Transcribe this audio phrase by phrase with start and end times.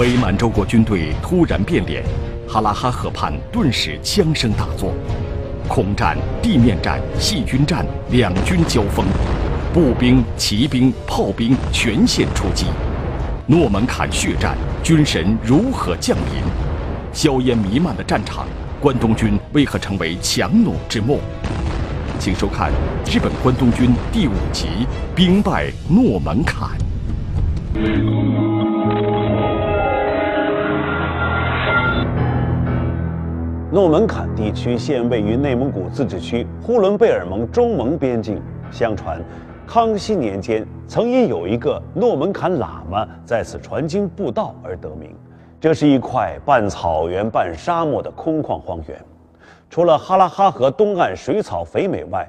[0.00, 2.02] 伪满洲国军队突然变脸，
[2.48, 4.94] 哈拉哈河畔顿时枪声大作，
[5.68, 9.04] 空战、地面战、细菌战两军交锋，
[9.74, 12.64] 步兵、骑兵、炮兵全线出击。
[13.46, 16.42] 诺门坎血战，军神如何降临？
[17.12, 18.46] 硝烟弥漫的战场，
[18.80, 21.18] 关东军为何成为强弩之末？
[22.18, 22.72] 请收看
[23.04, 24.66] 日本关东军第五集
[25.14, 26.70] 《兵败诺门坎》。
[33.72, 38.42] 诺门坎地区现位于内蒙古自治区呼伦贝尔盟中蒙边境。
[38.72, 39.22] 相传，
[39.64, 45.14] 康熙年间曾因有一个诺门坎喇嘛在此传经布道而得名。
[45.60, 49.00] 这是一块半草原半沙漠的空旷荒原。
[49.68, 52.28] 除了哈拉哈河东岸水草肥美外，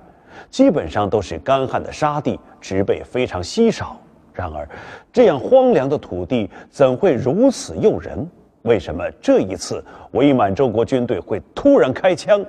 [0.52, 3.98] 基本上都是干旱的沙地，植被非常稀少。
[4.32, 4.70] 然而，
[5.12, 8.30] 这样荒凉的土地怎会如此诱人？
[8.64, 12.44] 为什么这一次伪满洲国军队会突然开枪？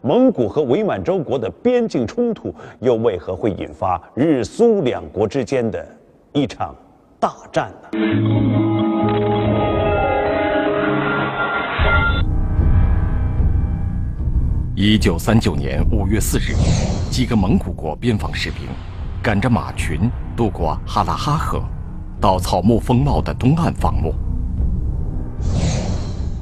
[0.00, 5.84] 蒙古和伪满洲国的边境冲突又为何会引发日苏两国之间的
[6.32, 6.74] 一场
[7.18, 7.98] 大战呢？
[14.76, 16.54] 一九三九年五月四日，
[17.10, 18.68] 几个蒙古国边防士兵
[19.20, 21.60] 赶着马群渡过哈拉哈河，
[22.20, 24.14] 到草木丰茂的东岸放牧。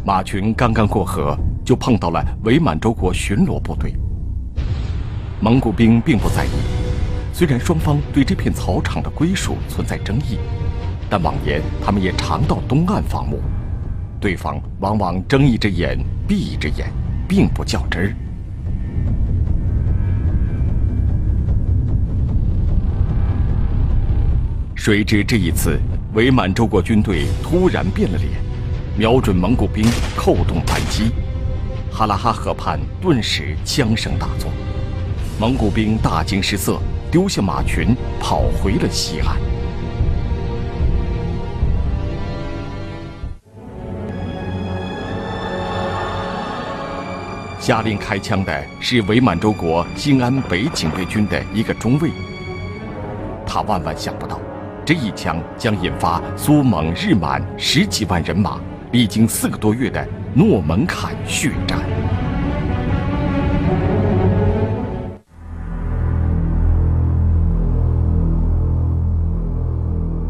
[0.06, 3.92] 马群刚刚过河，就碰到了伪满洲国巡逻部队。
[5.40, 6.50] 蒙古兵并不在意，
[7.32, 10.38] 虽然双方对这片草场的归属存在争议，
[11.10, 13.42] 但往年他们也常到东岸放牧，
[14.20, 16.88] 对方往往睁一只眼闭一只眼，
[17.26, 18.14] 并不较真儿。
[24.76, 25.80] 谁知这一次，
[26.14, 28.30] 伪满洲国军队突然变了脸，
[28.98, 29.84] 瞄准蒙古兵
[30.16, 31.10] 扣动扳机，
[31.92, 34.50] 哈拉哈河畔顿时枪声大作，
[35.38, 36.80] 蒙古兵大惊失色，
[37.10, 39.36] 丢下马群跑回了西岸。
[47.60, 52.10] 下令开枪的是伪满洲国兴安北警备军的一个中尉，
[53.44, 54.40] 他万万想不到。
[54.86, 58.60] 这一枪将引发苏蒙日满十几万人马
[58.92, 61.80] 历经四个多月的诺门坎血战。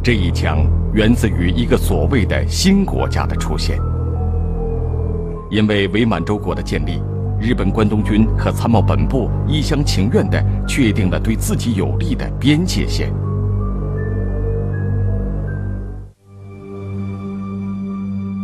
[0.03, 3.77] 这一枪源自于一个所谓的新国家的出现，
[5.50, 7.03] 因为伪满洲国的建立，
[7.41, 13.12] 日本关东军和参谋本部一厢情愿地确定了对自己有利的边界线。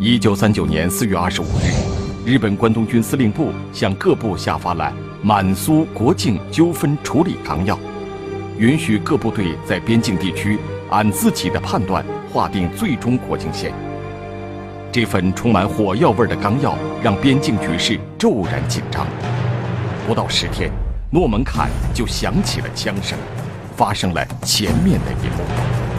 [0.05, 4.93] 一九三九年四月二十五日，日本关东军司令部向各部下发了
[5.23, 7.79] 满苏国境纠纷处理纲要，
[8.59, 10.59] 允许各部队在边境地区
[10.91, 13.73] 按自己的判断划定最终国境线。
[14.91, 19.07] 这份充满火药味的纲要让边境局势骤然紧张。
[20.09, 20.69] 不到十天，
[21.13, 23.17] 诺门坎就响起了枪声，
[23.77, 25.92] 发生了前面的一幕。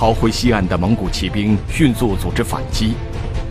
[0.00, 2.94] 逃回西岸的蒙古骑兵迅速组织反击，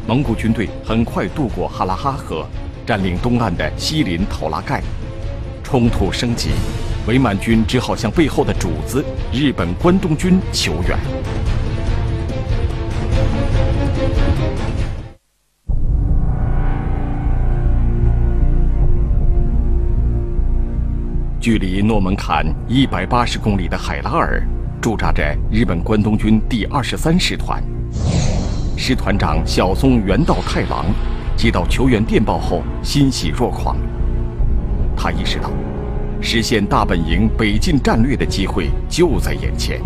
[0.07, 2.43] 蒙古军队很快渡过哈拉哈河，
[2.87, 4.81] 占领东岸的西林头拉盖。
[5.63, 6.49] 冲突升级，
[7.05, 10.97] 伪满军只好向背后的主子日本关东军求援。
[21.39, 24.43] 距离诺门坎一百八十公里的海拉尔。
[24.81, 27.61] 驻扎着日本关东军第二十三师团，
[28.77, 30.85] 师团长小松原道太郎
[31.35, 33.75] 接到求援电报后欣喜若狂。
[34.95, 35.51] 他意识到，
[36.21, 39.81] 实现大本营北进战略的机会就在眼前，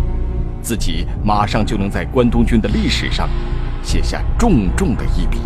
[0.62, 3.28] 自己马上就能在关东军的历史上
[3.82, 5.40] 写下重重的一笔。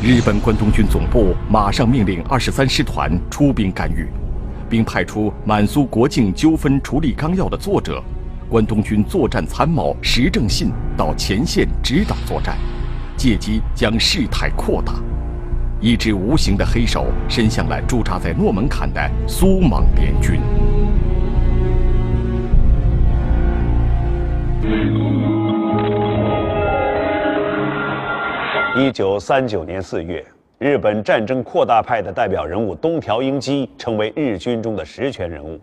[0.00, 4.06] 日本关东军总部马上命令二十三师团出兵干预，
[4.70, 8.00] 并派出《满苏国境纠纷处理纲要》的作者、
[8.48, 12.56] 关东军作战参谋石正信到前线指导作战，
[13.16, 14.94] 借机将事态扩大。
[15.80, 20.40] 一只无形的黑手伸向了驻扎在诺门坎的苏蒙联军。
[28.88, 30.24] 一九三九年四月，
[30.56, 35.60] 日本战争扩大派的代表人物东条英机成为日军中的实权人物。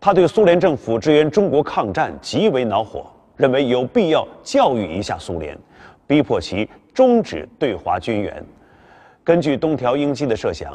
[0.00, 3.04] 他对苏联政府支援中国抗战极为恼火，
[3.36, 5.54] 认为有必要教育一下苏联，
[6.06, 8.42] 逼迫其终止对华军援。
[9.22, 10.72] 根据东条英机的设想，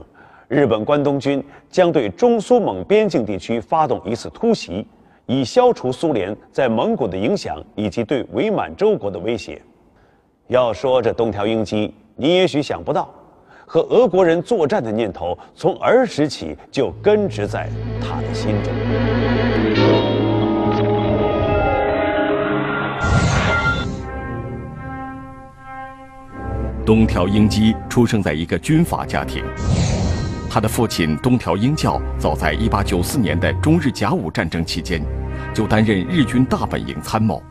[0.47, 4.85] 日本关东军将对中苏蒙边境地区发动一次突袭，
[5.25, 9.59] 以消除苏联在蒙古的影响以及对伪满洲国的威胁。
[10.47, 13.09] 要说这东条英机，你也许想不到，
[13.65, 17.69] 和俄国人作战的念头从儿时起就根植在
[18.01, 18.73] 他的心中。
[26.85, 29.41] 东条英机出生在一个军阀家庭，
[30.49, 35.01] 他的父亲东条英教早在1894年的中日甲午战争期间，
[35.53, 37.41] 就担任日军大本营参谋。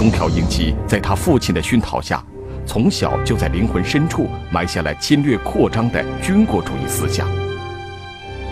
[0.00, 2.24] 东条英机在他父亲的熏陶下，
[2.64, 7.28] 从小就在灵魂深处埋下了侵略扩张的军国主义思想。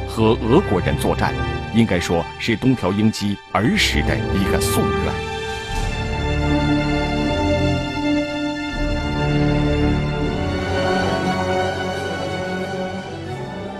[0.06, 1.32] 和俄国人作战，
[1.74, 5.14] 应该说是东条英机儿时的一个夙愿。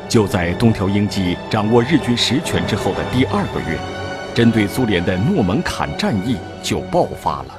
[0.09, 3.79] 就在东条英机掌握日军实权之后的第二个月，
[4.35, 7.58] 针对苏联的诺门坎战役就爆发了。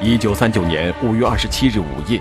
[0.00, 2.20] 一九三九年五月二十七日午夜，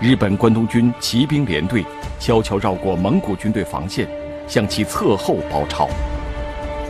[0.00, 1.84] 日本关东军骑兵联队
[2.18, 4.08] 悄悄绕过蒙古军队防线，
[4.46, 5.86] 向其侧后包抄。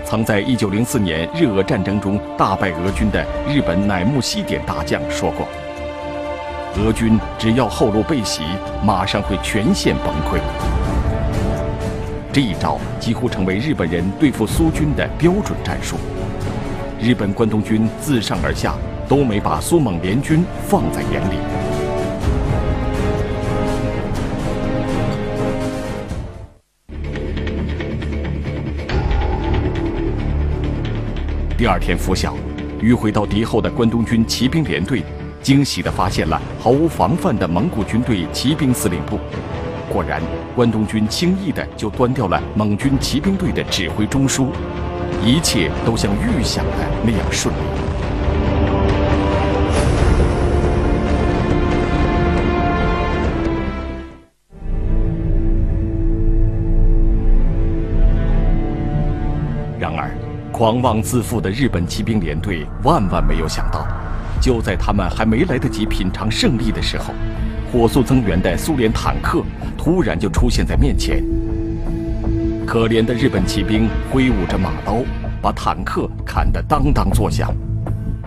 [0.04, 5.48] 曾在1904年日俄战争中大败俄军的日本乃木希典大将说过
[6.78, 8.42] ：“俄军只要后路被袭，
[8.84, 10.38] 马上会全线崩溃。”
[12.32, 15.96] 这一招几乎成为日本人对付苏军的标准战术。
[17.00, 18.74] 日本关东军自上而下
[19.08, 21.38] 都没把苏蒙联军放在眼里。
[31.56, 32.36] 第二天拂晓，
[32.80, 35.02] 迂回到敌后的关东军骑兵联队，
[35.42, 39.18] 惊喜地发现了毫无防范的蒙古军队骑兵司令部。
[39.90, 40.22] 果然，
[40.54, 44.48] 关东军轻易地就端掉了蒙军骑兵队的指挥中枢，
[45.24, 47.77] 一切都像预想的那样顺利。
[60.58, 63.86] 狂妄自负的日本骑兵连队万万没有想到，
[64.40, 67.14] 就在他们还没来得及品尝胜利的时候，
[67.70, 69.40] 火速增援的苏联坦克
[69.76, 71.22] 突然就出现在面前。
[72.66, 74.96] 可怜的日本骑兵挥舞着马刀，
[75.40, 77.54] 把坦克砍得当当作响，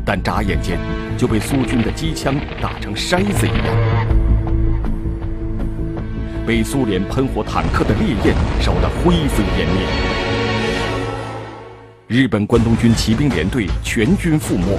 [0.05, 0.79] 但眨眼间
[1.17, 3.75] 就被苏军的机枪打成筛子一样，
[6.47, 10.20] 被苏联喷火坦克的烈焰烧得灰飞烟灭。
[12.11, 14.77] 日本关东军骑兵联队全军覆没，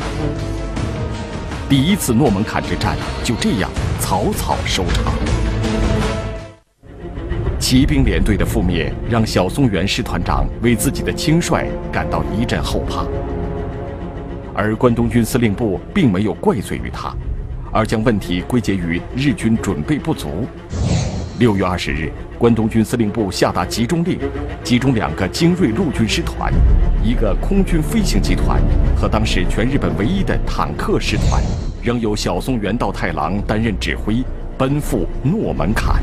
[1.66, 5.14] 第一次诺门坎之战就这样草草收场。
[7.58, 13.06] 骑兵联队的覆灭让小松原师团长为自己的轻率感到一阵后怕，
[14.54, 17.16] 而关东军司令部并没有怪罪于他，
[17.72, 20.46] 而将问题归结于日军准备不足。
[21.38, 24.18] 六月二十日，关东军司令部下达集中令，
[24.62, 26.52] 集中两个精锐陆军师团、
[27.02, 28.60] 一个空军飞行集团
[28.96, 31.42] 和当时全日本唯一的坦克师团，
[31.82, 34.22] 仍由小松原道太郎担任指挥，
[34.56, 36.00] 奔赴诺门坎。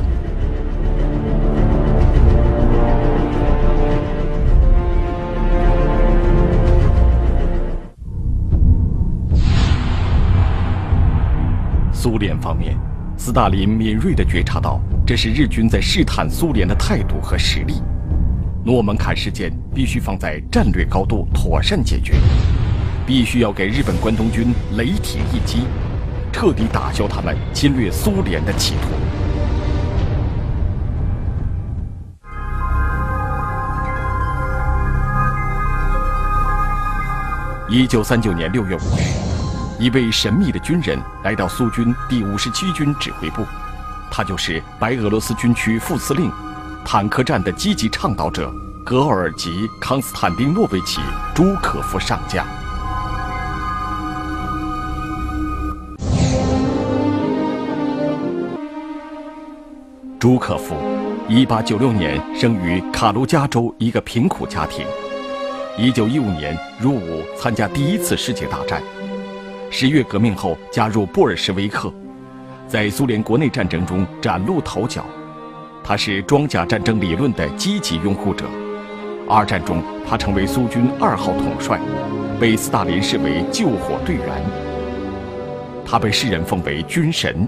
[11.94, 12.76] 苏联方面。
[13.20, 17.84] 斯大林敏锐地觉察到，这是日军在试探苏联的态度和实力。
[18.64, 22.16] 诺门坎事件必须放在战略高度妥善解决，
[23.06, 25.66] 必须要给日本关东军雷霆一击，
[26.32, 28.88] 彻底打消他们侵略苏联的企图。
[37.68, 39.29] 一九三九年六月五日。
[39.80, 43.46] 一位神秘的军人来到苏军第五十七军指挥部，
[44.12, 46.30] 他就是白俄罗斯军区副司令、
[46.84, 51.00] 坦克战的积极倡导者格尔吉·康斯坦丁诺维奇·
[51.34, 52.46] 朱可夫上将。
[60.20, 60.76] 朱可夫，
[61.30, 64.86] 一八九六年生于卡卢加州一个贫苦家庭，
[65.78, 68.84] 一九一五年入伍参加第一次世界大战。
[69.72, 71.94] 十月革命后加入布尔什维克，
[72.68, 75.06] 在苏联国内战争中崭露头角。
[75.84, 78.46] 他是装甲战争理论的积极拥护者。
[79.28, 81.80] 二战中，他成为苏军二号统帅，
[82.40, 84.26] 被斯大林视为救火队员。
[85.86, 87.48] 他被世人奉为军神，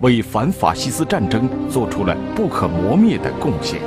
[0.00, 3.80] 为反法西斯战争做出了不可磨灭的贡献。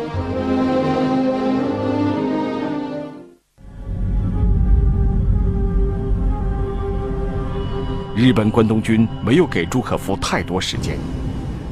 [8.16, 10.96] 日本关东军没有给朱可夫太多时间。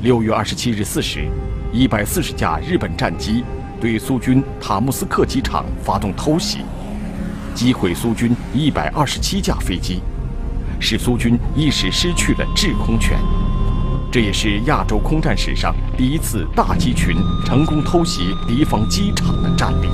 [0.02, 1.28] 六月二十七日四时，
[1.72, 3.44] 一百四十架日本战机
[3.80, 6.62] 对苏军塔木斯克机场发动偷袭，
[7.54, 10.02] 击毁苏军一百二十七架飞机，
[10.80, 13.20] 使苏军一时失去了制空权。
[14.12, 19.88] 这也是亚洲空战史上第一次大机群成功偷袭敌方机场的战例。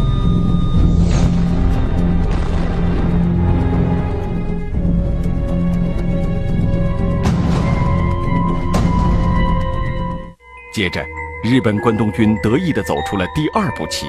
[10.78, 11.04] 接着，
[11.42, 14.06] 日本关东军得意地走出了第二步棋。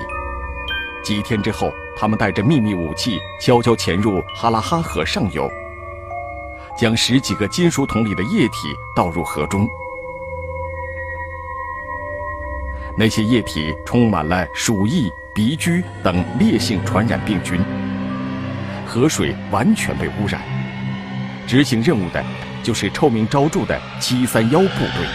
[1.03, 5.51] 几天之后，他们带着秘密武器，悄悄潜入哈拉哈河上游，
[6.77, 9.67] 将十几个金属桶里的液体倒入河中。
[12.99, 17.59] 那些液体充满了鼠疫、鼻疽等烈性传染病菌，
[18.85, 20.39] 河水完全被污染。
[21.47, 22.23] 执行任务的，
[22.63, 25.07] 就是臭名昭著的七三幺部队。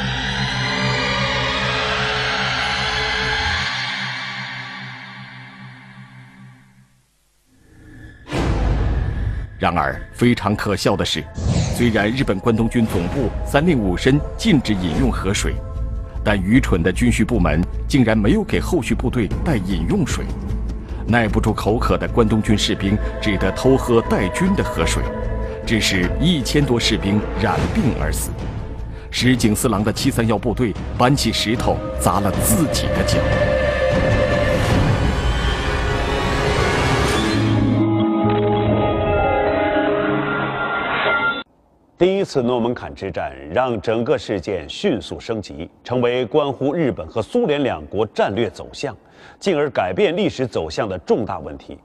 [9.64, 11.24] 然而，非常可笑的是，
[11.74, 15.54] 虽然日本关东军总部三令五申禁止饮用河水，
[16.22, 20.26] 但愚蠢的军需部门竟然没有给后续部队带饮用水。
[21.08, 25.02] 耐不住口渴的关东军士兵只得偷喝带菌的河水，
[25.66, 28.32] 致使一千多士兵染病而死。
[29.12, 33.18] 石井四郎的七三幺部队搬起石头砸了自己的脚。
[42.04, 48.94] 第一次诺门坎之战让整个事件迅速升级，成为关乎日本和苏联两国战略走向，
[49.40, 51.80] 进而改变历史走向的重大问题。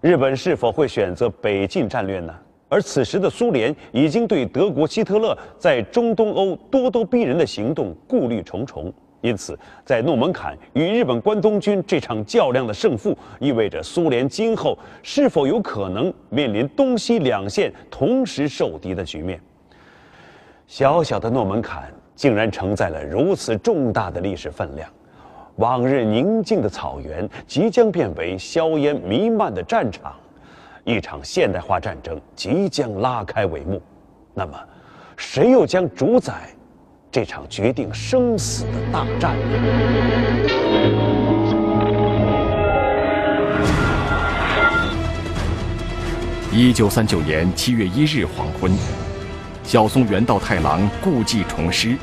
[0.00, 2.32] 日本是否会选择北进战略呢？
[2.68, 8.94] 而此时的苏联已经对德国希特勒在中东欧咄咄逼人的行动顾虑重重。
[9.22, 19.40] 因此，在诺门坎与日本关东军这场较量的胜负，意味着苏联今后是否有可能面临东西两线同时受敌的局面。
[20.66, 24.90] 小小的诺门坎竟然承载了如此重大的历史分量，
[25.56, 30.14] 往日宁静的草原即将变为硝烟弥漫的战场，
[30.82, 33.80] 一场现代化战争即将拉开帷幕。
[34.34, 34.58] 那么，
[35.16, 36.48] 谁又将主宰？
[37.12, 39.36] 这场决定生死的大战。
[46.50, 48.72] 一九三九年七月一日黄昏，
[49.62, 51.98] 小松原道太郎故技重施，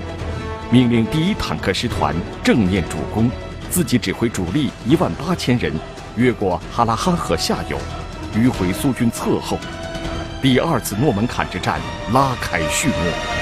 [0.70, 3.32] 命令第一坦克师团正面主攻，
[3.72, 5.74] 自己指挥主力一万八千人
[6.18, 7.80] 越过哈拉哈河下游，
[8.36, 9.58] 迂回苏军侧后。
[10.40, 11.80] 第二次诺门坎之战
[12.14, 13.39] 拉开序幕。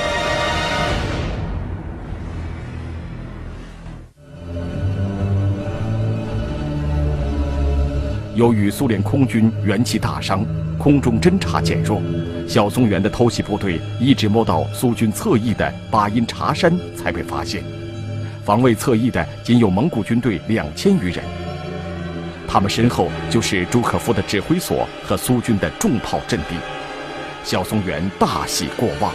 [8.38, 10.46] 由于苏联空军元气大伤，
[10.77, 12.00] 空中侦察减弱，
[12.48, 17.63] 小松原的偷袭部队一直摸到苏军侧翼的巴音察山才被发现。
[18.46, 21.25] 防卫侧翼的仅有蒙古军队两千余人，
[22.48, 26.53] 他们身后就是朱可夫的指挥所和苏军的重炮阵地。
[27.44, 29.12] 小松原大喜过望。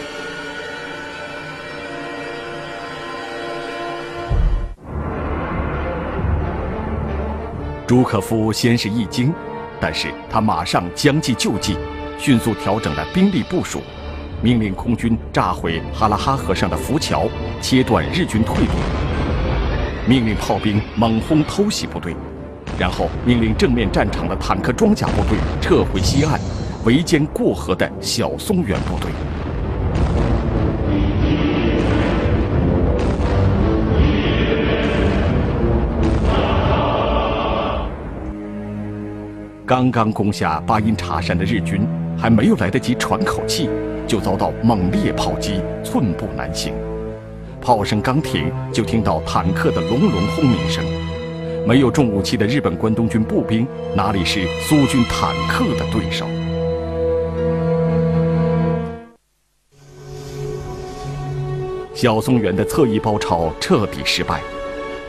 [7.93, 9.31] 朱可夫先是一惊，
[9.79, 11.77] 但是他马上将计就计，
[12.17, 13.83] 迅速调整了兵力部署，
[14.41, 17.29] 命令空军炸毁哈拉哈河上的浮桥，
[17.61, 18.71] 切断日军退路；
[20.07, 22.15] 命令炮兵猛轰偷袭部队，
[22.79, 26.41] 然后命令正面战场的坦克装甲部队撤回西岸，
[26.85, 29.11] 围歼过河的小松原部队。
[39.65, 43.69] 刚刚攻下巴音察山的日军，还没有来得及喘口气，
[44.05, 46.73] 就遭到猛烈炮击，寸步难行。
[47.61, 50.83] 炮声刚停，就听到坦克的隆隆轰鸣声，
[51.65, 53.65] 没有重武器的日本关东军步兵
[53.95, 56.25] 哪里是苏军坦克的对手？
[61.93, 64.41] 小松原的侧翼包抄彻底失败，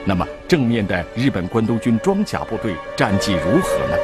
[0.04, 3.96] 那么正面的日本关东军装甲部队战绩如何呢？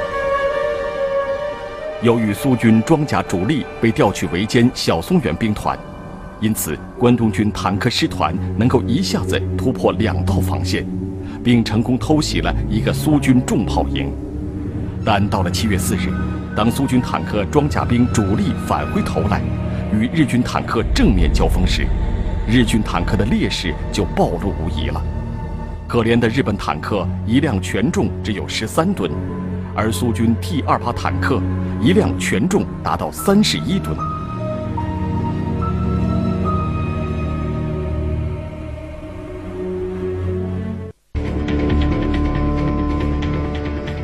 [2.02, 5.78] 由于苏军装甲主力被调去围歼小松原兵团，
[6.40, 10.86] 因此关东军坦克师团能够一下子突破两道防线，
[11.44, 14.10] 并成功偷袭了一个苏军重炮营。
[15.04, 16.10] 但到了七月四日，
[16.56, 19.42] 当苏军坦克装甲兵主力返回头来，
[19.92, 21.86] 与日军坦克正面交锋时，
[22.48, 25.02] 日军坦克的劣势就暴露无遗了。
[25.86, 29.10] 可怜的日本坦克一辆全重只有十三吨。
[29.82, 31.40] 而苏军 T 二八坦克
[31.80, 33.96] 一辆全重达到三十一吨。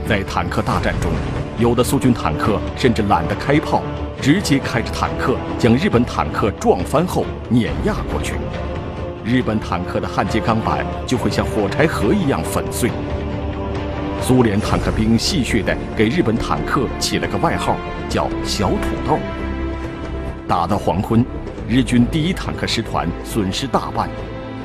[0.08, 1.12] 在坦克大战中，
[1.58, 3.82] 有的苏军坦克甚至懒得开炮，
[4.22, 8.36] 直接开着坦克将日本坦克撞翻后碾压过去，
[9.22, 12.90] 日本坦克的焊接钢板就会像火柴盒一样粉碎。
[14.22, 17.76] 苏联坦克兵戏谑地给日本坦克起了个外号，
[18.08, 19.18] 叫“小土豆”。
[20.48, 21.24] 打到黄昏，
[21.68, 24.08] 日军第一坦克师团损失大半，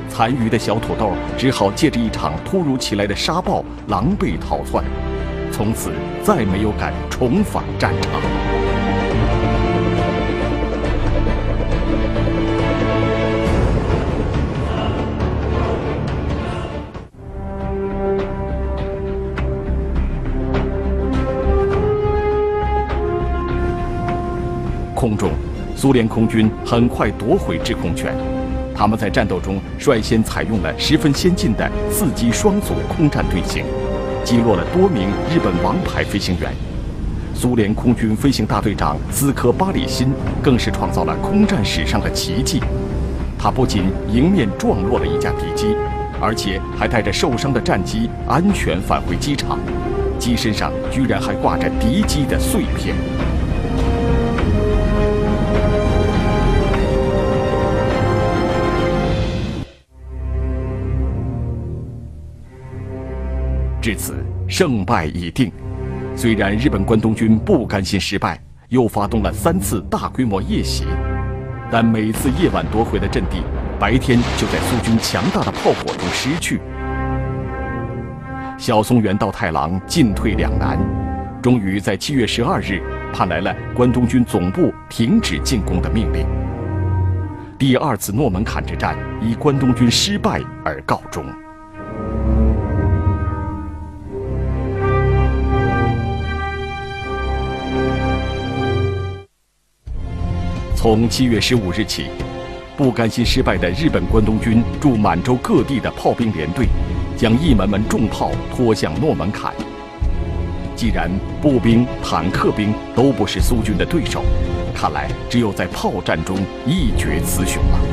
[0.08, 4.82] 残余的小土豆只好借着一场突如其来的沙暴狼狈逃窜，
[5.52, 5.92] 从此
[6.24, 8.61] 再没有敢重返战场。
[25.16, 25.30] 中，
[25.76, 28.14] 苏联空军很快夺回制空权。
[28.74, 33.64] 他们在战斗中率先采用了十分先进的四机双组空战队形，
[34.24, 36.50] 击落了多名日本王牌飞行员。
[37.34, 42.60] 苏联空军飞行大队长斯科巴里辛更是创造了空战史上的奇迹。
[43.38, 45.74] 他不仅迎面撞落了一架敌机，
[46.20, 49.58] 而且还带着受伤的战机安全返回机场，
[50.18, 52.94] 机身上居然还挂着敌机的碎片。
[63.82, 64.14] 至此，
[64.46, 65.50] 胜败已定。
[66.14, 70.84] 虽然日本关东军不甘心失败，又发动了三次大规模夜袭，
[71.68, 73.42] 但每次夜晚夺回的阵地，
[73.80, 76.60] 白天就在苏军强大的炮火中失去。
[78.56, 80.78] 小松原道太郎进退两难，
[81.42, 82.80] 终于在七月十二日
[83.12, 86.24] 盼来了关东军总部停止进攻的命令。
[87.58, 91.24] 第二次诺门坎之战以关东军失败而告终。
[100.82, 102.06] 从七月十五日起，
[102.76, 106.66] 不甘心失败的日本关东军驻满洲各地的炮兵联队，
[107.16, 109.54] 将一门门重炮拖向诺门坎。
[110.74, 111.08] 既然
[111.40, 114.24] 步兵、坦克兵都不是苏军的对手，
[114.74, 117.91] 看来只有在炮战中一决雌雄了。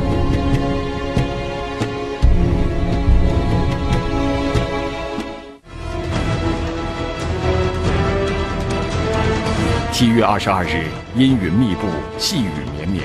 [10.00, 11.86] 七月二十二日，阴云密布，
[12.18, 13.04] 细雨绵绵，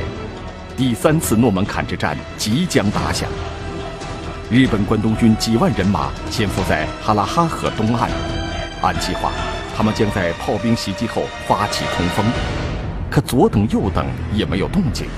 [0.76, 3.28] 第三次诺门坎之战即将打响。
[4.48, 8.08] 日本关东军几万人马潜伏在哈拉哈河东岸，
[8.80, 9.32] 按计划，
[9.76, 12.24] 他们将在炮兵袭击后发起冲锋。
[13.10, 15.08] 可左等右等也没有动静。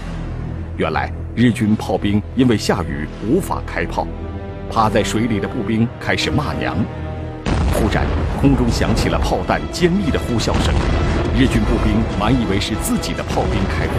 [0.79, 4.09] 原来日军炮兵因为下雨无法开炮，
[4.73, 6.75] 趴在水里的步兵开始骂娘。
[7.75, 8.07] 忽然，
[8.41, 10.75] 空中响起了炮弹尖利的呼啸声。
[11.38, 13.92] 日军步兵满以为是自己的炮兵开火，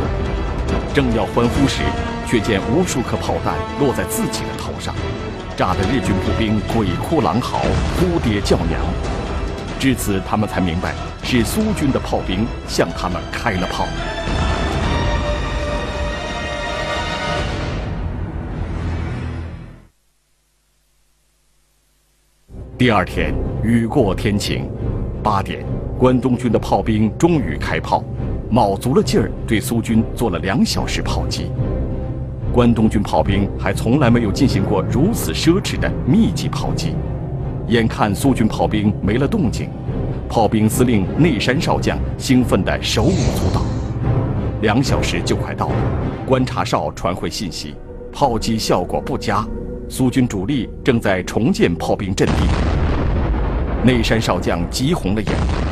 [0.91, 1.83] 正要欢呼时，
[2.25, 4.95] 却见无数颗炮弹落在自己的头上，
[5.55, 7.59] 炸得日军步兵鬼哭狼嚎、
[7.99, 8.81] 哭爹叫娘。
[9.77, 13.85] 至此，他们才明白是苏军的炮兵向他们开了炮。
[22.79, 24.67] 第二天，雨过天晴，
[25.21, 25.76] 八点。
[25.97, 28.03] 关东军的炮兵终于开炮，
[28.51, 31.49] 卯足了劲儿对苏军做了两小时炮击。
[32.53, 36.93] 关东军炮兵还从来没有进行过如此奢侈的密集炮击。
[37.67, 39.69] 眼看苏军炮兵没了动静，
[40.29, 43.65] 炮兵司令内山少将兴奋得手舞足蹈。
[44.61, 45.75] 两小时就快到了，
[46.27, 47.73] 观察哨传回信息，
[48.13, 49.43] 炮击效果不佳，
[49.89, 52.66] 苏军主力正在重建炮兵阵地。
[53.87, 55.31] 内山少将急红了眼，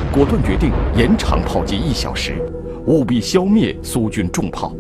[0.10, 2.42] 果断决定延长炮击一小时，
[2.86, 4.74] 务必消灭苏军重炮。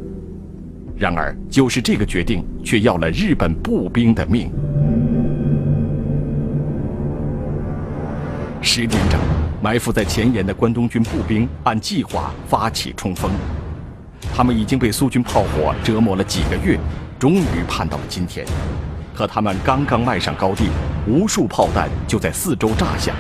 [0.95, 4.49] 然而，就是这个决定，却要了日本步兵的命。
[8.61, 9.19] 十点整，
[9.61, 13.29] 埋伏在前沿的关东军步兵按计划发起冲锋。
[14.33, 16.79] 他们已经被苏军炮火折磨了几个月，
[17.19, 18.45] 终于盼到了今天。
[19.13, 20.69] 可他们刚刚迈上高地，
[21.07, 23.15] 无数炮弹就在四周炸响，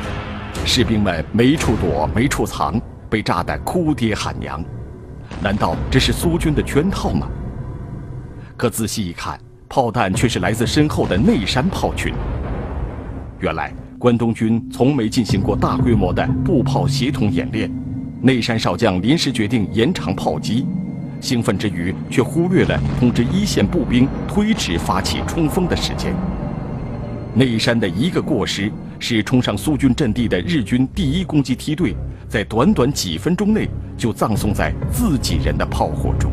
[0.65, 4.63] 士兵们没处躲、没处藏，被炸得哭爹喊娘。
[5.39, 7.27] 难道这是苏军的圈套吗？
[8.57, 12.11] 可仔细一看，炮弹却是来自身后的内山炮群。
[13.39, 17.71] 原来关东军从没进行过大规模的步炮协同演练，
[18.21, 20.65] 内山少将临时决定延长炮击，
[21.21, 26.15] 兴奋之余却忽略了通知一线步兵推迟发起冲锋的时间。
[27.37, 31.93] 内山的一个过失，使冲上苏军阵地的日军第一攻击梯队，
[32.29, 33.67] 在短短几分钟内
[33.97, 36.31] 就葬送在自己人的炮火中。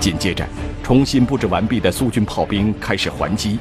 [0.00, 0.42] 紧接着，
[0.82, 3.58] 重新布置完毕的苏军炮兵开始还击，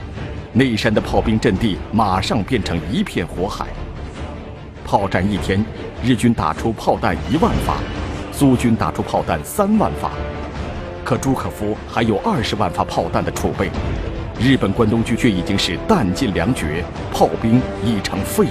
[0.53, 3.67] 内山的炮兵阵地马上变成一片火海。
[4.91, 5.63] 炮战一天，
[6.04, 7.77] 日军打出炮弹一万发，
[8.34, 10.12] 苏军打出炮弹三万发，
[11.01, 13.71] 可朱可夫还有二十万发炮弹的储备，
[14.38, 18.49] 日本关东军却已经是弹尽粮绝，炮兵已成废物。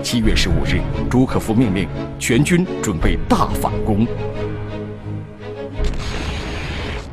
[0.00, 1.88] 七月十五日，朱可夫命令
[2.20, 4.06] 全军准备大反攻。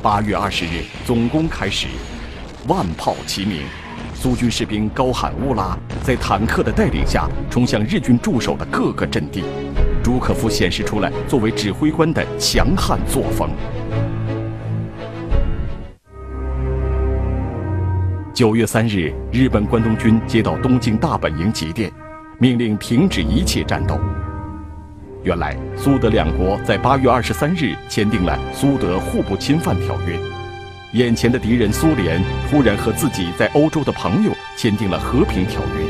[0.00, 1.88] 八月二十日，总攻开始，
[2.68, 3.62] 万炮齐鸣，
[4.18, 9.44] 苏军士兵高喊“乌拉”，在坦克的带领下冲向日军驻守的各个阵地。
[10.02, 13.50] 朱可夫显示出了作为指挥官的强悍作风。
[18.32, 21.92] 九月三日，日本关东军接到东京大本营急电。
[22.38, 23.98] 命令停止一切战斗。
[25.22, 30.35] 原来，苏德两国在八月二十三日签订了苏德互不侵犯条约。
[30.96, 35.84] 眼前的敌人苏联突然和自己在欧洲的朋友签订了和平条约，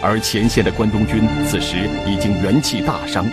[0.00, 3.26] 而前线的关东军此时已经元气大伤。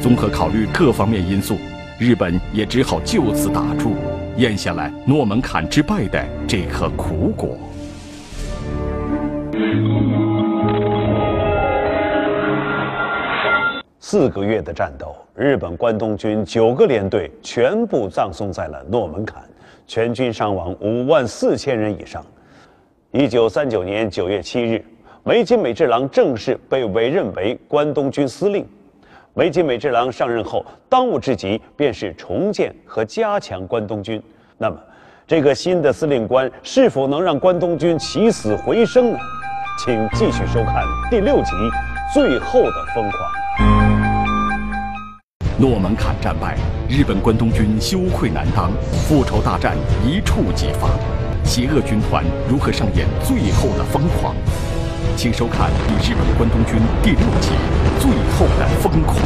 [0.00, 1.58] 综合考虑各方面因素，
[1.98, 3.94] 日本也只好就此打住，
[4.38, 7.58] 咽下了诺门坎之败的这颗苦果。
[14.00, 19.42] 四个月的战斗，日本关东军九个连队全部葬送在了诺门坎，
[19.94, 22.24] 全军伤亡五万四千人以上。
[23.10, 24.82] 一九三九年九月七日，
[25.22, 28.66] 梅津美治郎正式被委任为关东军司令。
[29.34, 34.18] 梅津美治郎上任后，当务之急便是重建和加强关东军。
[34.56, 34.78] 那么，
[35.26, 39.18] 这个新的司令官是否能让关东军起死回生呢？
[39.84, 41.50] 请继续收看第六集
[42.14, 43.12] 《最后的疯狂》。
[45.62, 48.72] 诺门坎战败，日本关东军羞愧难当，
[49.06, 50.88] 复仇大战一触即发，
[51.44, 54.34] 邪恶军团如何上演最后的疯狂？
[55.16, 55.70] 请收看
[56.04, 57.50] 《日本关东军》第六集
[58.00, 59.16] 《最后的疯狂》。